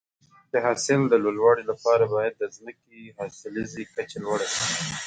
[0.51, 4.63] د حاصل د لوړوالي لپاره باید د ځمکې حاصلخیزي کچه لوړه شي.